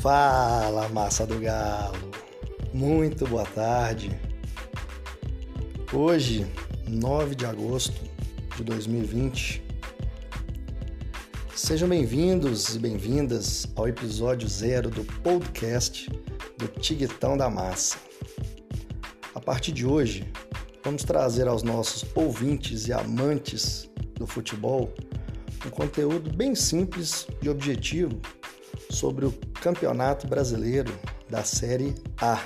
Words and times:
Fala, 0.00 0.88
massa 0.88 1.26
do 1.26 1.38
galo. 1.38 2.10
Muito 2.72 3.26
boa 3.26 3.44
tarde. 3.44 4.18
Hoje, 5.92 6.46
9 6.88 7.34
de 7.34 7.44
agosto 7.44 8.00
de 8.56 8.64
2020. 8.64 9.62
Sejam 11.54 11.86
bem-vindos 11.86 12.74
e 12.74 12.78
bem-vindas 12.78 13.66
ao 13.76 13.86
episódio 13.86 14.48
zero 14.48 14.88
do 14.88 15.04
podcast 15.20 16.08
do 16.56 16.66
Tiguetão 16.66 17.36
da 17.36 17.50
Massa. 17.50 17.98
A 19.34 19.40
partir 19.40 19.72
de 19.72 19.84
hoje, 19.84 20.32
vamos 20.82 21.04
trazer 21.04 21.46
aos 21.46 21.62
nossos 21.62 22.06
ouvintes 22.14 22.88
e 22.88 22.92
amantes 22.94 23.90
do 24.14 24.26
futebol 24.26 24.94
um 25.66 25.68
conteúdo 25.68 26.32
bem 26.32 26.54
simples 26.54 27.26
e 27.42 27.50
objetivo 27.50 28.18
sobre 28.90 29.24
o 29.24 29.32
Campeonato 29.62 30.26
Brasileiro 30.26 30.92
da 31.28 31.42
Série 31.44 31.94
A. 32.20 32.40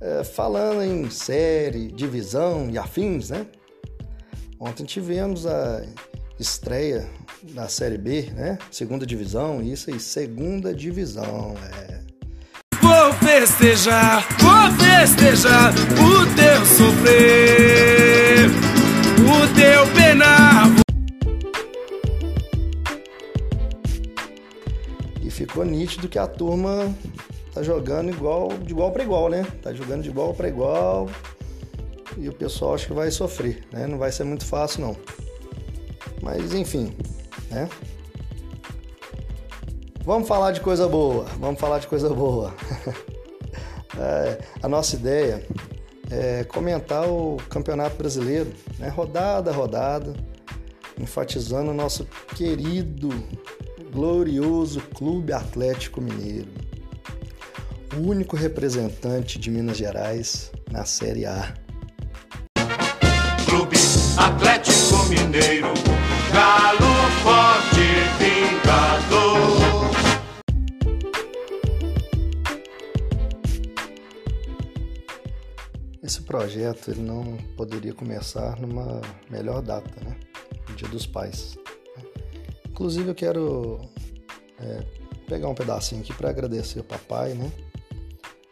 É, 0.00 0.24
falando 0.24 0.82
em 0.82 1.10
série, 1.10 1.88
divisão 1.88 2.70
e 2.70 2.78
afins, 2.78 3.30
né? 3.30 3.46
Ontem 4.58 4.84
tivemos 4.84 5.46
a 5.46 5.82
estreia 6.38 7.08
da 7.52 7.68
Série 7.68 7.98
B, 7.98 8.30
né? 8.34 8.58
Segunda 8.70 9.06
divisão, 9.06 9.62
isso 9.62 9.90
aí, 9.90 10.00
segunda 10.00 10.74
divisão, 10.74 11.54
é. 11.72 11.98
Vou 12.80 13.12
festejar, 13.14 14.26
vou 14.38 14.70
festejar 14.78 15.72
o 15.72 16.26
teu 16.34 16.66
sofrer, 16.66 17.67
ficou 25.38 25.64
nítido 25.64 26.08
que 26.08 26.18
a 26.18 26.26
turma 26.26 26.92
tá 27.54 27.62
jogando 27.62 28.10
igual, 28.10 28.48
de 28.48 28.72
igual 28.72 28.90
para 28.90 29.04
igual, 29.04 29.28
né? 29.28 29.46
Tá 29.62 29.72
jogando 29.72 30.02
de 30.02 30.08
igual 30.08 30.34
para 30.34 30.48
igual 30.48 31.08
e 32.16 32.28
o 32.28 32.32
pessoal 32.32 32.74
acho 32.74 32.88
que 32.88 32.92
vai 32.92 33.08
sofrer, 33.12 33.62
né? 33.72 33.86
Não 33.86 33.98
vai 33.98 34.10
ser 34.10 34.24
muito 34.24 34.44
fácil 34.44 34.80
não. 34.80 34.96
Mas 36.20 36.52
enfim, 36.52 36.92
né? 37.50 37.68
Vamos 40.04 40.26
falar 40.26 40.50
de 40.50 40.60
coisa 40.60 40.88
boa, 40.88 41.24
vamos 41.38 41.60
falar 41.60 41.78
de 41.78 41.86
coisa 41.86 42.08
boa. 42.08 42.52
é, 43.96 44.38
a 44.60 44.68
nossa 44.68 44.96
ideia 44.96 45.46
é 46.10 46.42
comentar 46.44 47.08
o 47.08 47.36
Campeonato 47.48 47.96
Brasileiro, 47.96 48.52
né? 48.78 48.88
rodada 48.88 49.52
rodada, 49.52 50.14
enfatizando 50.98 51.70
o 51.70 51.74
nosso 51.74 52.08
querido 52.34 53.10
glorioso 53.92 54.80
Clube 54.94 55.32
Atlético 55.32 56.00
Mineiro, 56.00 56.48
o 57.96 58.00
único 58.00 58.36
representante 58.36 59.38
de 59.38 59.50
Minas 59.50 59.76
Gerais 59.76 60.52
na 60.70 60.84
Série 60.84 61.26
A. 61.26 61.54
Clube 63.46 63.76
Atlético 64.16 65.04
Mineiro, 65.08 65.72
galo 66.32 66.78
forte 67.22 67.80
vingador. 68.18 69.58
Esse 76.02 76.22
projeto 76.22 76.90
ele 76.90 77.02
não 77.02 77.36
poderia 77.56 77.92
começar 77.94 78.58
numa 78.60 79.00
melhor 79.30 79.62
data, 79.62 79.92
né? 80.04 80.16
O 80.70 80.72
Dia 80.74 80.88
dos 80.88 81.06
Pais. 81.06 81.56
Inclusive 82.78 83.08
eu 83.08 83.14
quero 83.16 83.80
é, 84.60 84.84
pegar 85.26 85.48
um 85.48 85.54
pedacinho 85.54 86.00
aqui 86.00 86.14
para 86.14 86.30
agradecer 86.30 86.78
o 86.78 86.84
papai, 86.84 87.34
né? 87.34 87.50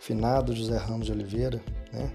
Finado 0.00 0.56
José 0.56 0.78
Ramos 0.78 1.04
de 1.04 1.12
Oliveira, 1.12 1.62
né? 1.92 2.10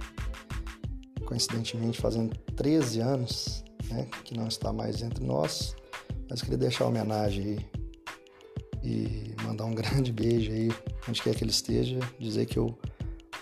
Coincidentemente 1.24 2.02
fazendo 2.02 2.36
13 2.56 3.00
anos, 3.02 3.64
né? 3.92 4.08
Que 4.26 4.36
não 4.36 4.48
está 4.48 4.74
mais 4.74 5.04
entre 5.04 5.24
nós, 5.24 5.76
mas 6.28 6.42
queria 6.42 6.58
deixar 6.58 6.86
homenagem 6.86 7.44
aí 7.46 7.66
e 8.84 9.36
mandar 9.44 9.66
um 9.66 9.76
grande 9.78 10.12
beijo 10.12 10.52
aí, 10.52 10.72
onde 11.08 11.22
quer 11.22 11.36
que 11.36 11.44
ele 11.44 11.52
esteja, 11.52 12.00
dizer 12.20 12.48
que 12.48 12.58
eu 12.58 12.76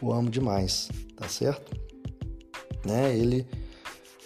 o 0.02 0.12
amo 0.12 0.30
demais, 0.30 0.90
tá 1.16 1.30
certo? 1.30 1.72
Né? 2.86 3.18
Ele 3.18 3.48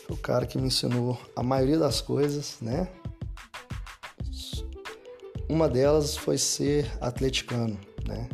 foi 0.07 0.15
o 0.15 0.19
cara 0.19 0.47
que 0.47 0.57
me 0.57 0.65
ensinou 0.65 1.15
a 1.35 1.43
maioria 1.43 1.77
das 1.77 2.01
coisas, 2.01 2.57
né? 2.59 2.89
Uma 5.51 5.67
delas 5.67 6.15
foi 6.15 6.37
ser 6.37 6.89
atleticano, 7.01 7.77
né? 8.07 8.29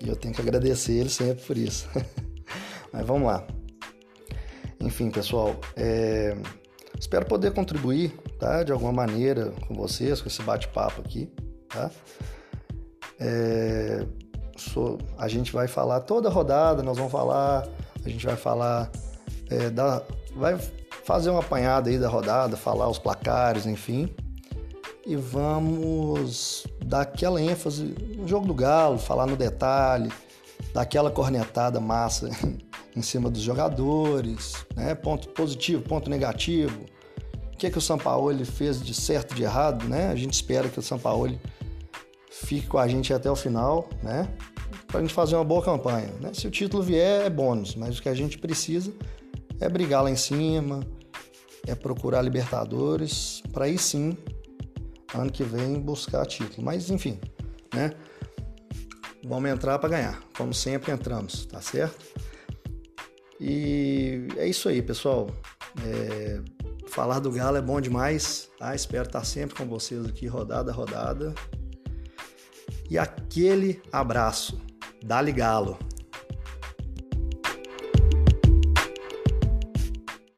E 0.00 0.08
eu 0.08 0.16
tenho 0.16 0.34
que 0.34 0.40
agradecer 0.40 0.92
ele 0.94 1.08
sempre 1.08 1.44
por 1.44 1.56
isso. 1.56 1.88
Mas 2.92 3.06
vamos 3.06 3.28
lá. 3.28 3.46
Enfim, 4.80 5.08
pessoal, 5.08 5.54
é... 5.76 6.36
espero 6.98 7.24
poder 7.26 7.52
contribuir, 7.52 8.10
tá? 8.40 8.64
De 8.64 8.72
alguma 8.72 8.92
maneira 8.92 9.52
com 9.68 9.74
vocês, 9.76 10.20
com 10.20 10.26
esse 10.26 10.42
bate-papo 10.42 11.00
aqui, 11.00 11.32
tá? 11.68 11.92
É... 13.20 14.04
A 15.16 15.28
gente 15.28 15.52
vai 15.52 15.68
falar 15.68 16.00
toda 16.00 16.28
a 16.28 16.32
rodada, 16.32 16.82
nós 16.82 16.96
vamos 16.96 17.12
falar, 17.12 17.68
a 18.04 18.08
gente 18.08 18.26
vai 18.26 18.36
falar 18.36 18.90
é, 19.48 19.70
da... 19.70 20.02
vai 20.34 20.58
fazer 21.04 21.30
um 21.30 21.38
apanhado 21.38 21.88
aí 21.88 22.00
da 22.00 22.08
rodada, 22.08 22.56
falar 22.56 22.88
os 22.88 22.98
placares, 22.98 23.64
enfim 23.64 24.12
e 25.08 25.16
vamos 25.16 26.66
dar 26.84 27.00
aquela 27.00 27.40
ênfase 27.40 27.94
no 28.14 28.28
jogo 28.28 28.46
do 28.46 28.52
Galo, 28.52 28.98
falar 28.98 29.24
no 29.24 29.36
detalhe, 29.36 30.12
dar 30.74 30.82
aquela 30.82 31.10
cornetada 31.10 31.80
massa 31.80 32.28
em 32.94 33.00
cima 33.00 33.30
dos 33.30 33.40
jogadores, 33.40 34.66
né? 34.76 34.94
ponto 34.94 35.30
positivo, 35.30 35.82
ponto 35.82 36.10
negativo, 36.10 36.84
o 37.54 37.56
que, 37.56 37.66
é 37.66 37.70
que 37.70 37.78
o 37.78 37.80
São 37.80 37.96
Paulo 37.96 38.44
fez 38.44 38.82
de 38.82 38.92
certo 38.92 39.34
de 39.34 39.44
errado, 39.44 39.88
né? 39.88 40.10
A 40.10 40.14
gente 40.14 40.34
espera 40.34 40.68
que 40.68 40.78
o 40.78 40.82
São 40.82 40.98
Paulo 40.98 41.40
fique 42.30 42.66
com 42.66 42.76
a 42.76 42.86
gente 42.86 43.12
até 43.12 43.30
o 43.30 43.34
final, 43.34 43.88
né? 44.02 44.28
Para 44.86 44.98
a 44.98 45.00
gente 45.00 45.14
fazer 45.14 45.36
uma 45.36 45.44
boa 45.44 45.62
campanha. 45.62 46.10
Né? 46.20 46.30
Se 46.34 46.46
o 46.46 46.50
título 46.50 46.82
vier, 46.82 47.24
é 47.24 47.30
bônus, 47.30 47.74
mas 47.74 47.98
o 47.98 48.02
que 48.02 48.08
a 48.10 48.14
gente 48.14 48.38
precisa 48.38 48.92
é 49.58 49.68
brigar 49.68 50.04
lá 50.04 50.10
em 50.10 50.16
cima, 50.16 50.86
é 51.66 51.74
procurar 51.74 52.22
Libertadores, 52.22 53.42
para 53.52 53.64
aí 53.64 53.76
sim 53.76 54.16
ano 55.14 55.30
que 55.30 55.42
vem 55.42 55.80
buscar 55.80 56.26
título. 56.26 56.64
Mas 56.64 56.90
enfim, 56.90 57.20
né? 57.74 57.92
Vamos 59.24 59.50
entrar 59.50 59.78
para 59.78 59.88
ganhar. 59.90 60.22
Como 60.36 60.54
sempre 60.54 60.92
entramos, 60.92 61.46
tá 61.46 61.60
certo? 61.60 62.04
E 63.40 64.28
é 64.36 64.46
isso 64.46 64.68
aí, 64.68 64.82
pessoal. 64.82 65.28
É... 65.84 66.40
Falar 66.88 67.20
do 67.20 67.30
Galo 67.30 67.56
é 67.56 67.62
bom 67.62 67.80
demais. 67.80 68.48
Tá? 68.58 68.74
Espero 68.74 69.06
estar 69.06 69.24
sempre 69.24 69.54
com 69.54 69.66
vocês 69.66 70.04
aqui, 70.06 70.26
rodada 70.26 70.72
rodada. 70.72 71.34
E 72.90 72.98
aquele 72.98 73.82
abraço. 73.92 74.60
Dá-lhe 75.04 75.32
Galo! 75.32 75.78